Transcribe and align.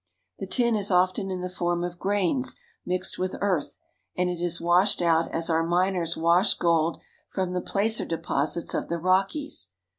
The 0.39 0.47
tin 0.47 0.75
is 0.75 0.89
often 0.89 1.29
in 1.29 1.41
the 1.41 1.47
form 1.49 1.83
of 1.83 1.99
grains 1.99 2.55
mixed 2.83 3.19
with 3.19 3.35
earth, 3.39 3.77
and 4.17 4.31
it 4.31 4.41
is 4.41 4.59
washed 4.59 4.99
out 4.99 5.29
as 5.31 5.47
our 5.47 5.61
miners 5.61 6.17
wash. 6.17 6.55
gold 6.55 6.99
from 7.29 7.53
tjie 7.53 7.67
placer 7.67 8.05
deposits 8.05 8.73
of 8.73 8.89
the 8.89 8.97
Rockies. 8.97 9.69